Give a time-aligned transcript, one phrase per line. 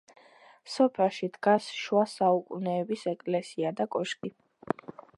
[0.75, 4.35] სოფელში დგას შუა საუკუნეების ეკლესია და კოშკი.